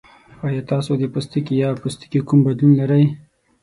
ایا 0.45 0.61
تاسو 0.71 0.91
د 0.97 1.03
پوستکي 1.13 1.53
یا 1.63 1.69
پوستکي 1.81 2.19
کوم 2.27 2.39
بدلون 2.45 2.71
لرئ؟ 2.79 3.05